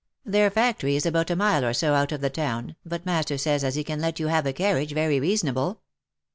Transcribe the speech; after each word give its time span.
Their 0.25 0.49
factory 0.49 0.95
is 0.95 1.05
about 1.05 1.29
a 1.29 1.35
mile 1.35 1.63
or 1.63 1.73
so 1.73 1.93
out 1.93 2.11
of 2.11 2.21
the 2.21 2.31
town, 2.31 2.75
but 2.83 3.05
master 3.05 3.37
says 3.37 3.63
as 3.63 3.75
he 3.75 3.83
can 3.83 4.01
let 4.01 4.19
you 4.19 4.29
have 4.29 4.47
a 4.47 4.51
carriage 4.51 4.93
very 4.93 5.19
reasonable." 5.19 5.81